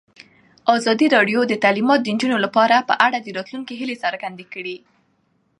[0.75, 4.75] ازادي راډیو د تعلیمات د نجونو لپاره په اړه د راتلونکي هیلې څرګندې کړې.